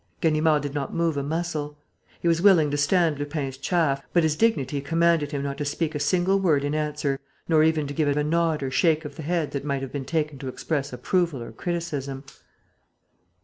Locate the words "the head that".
9.15-9.63